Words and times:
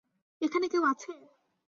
এখানে 0.41 0.65
কেউ 0.67 0.83
আছে! 0.91 1.11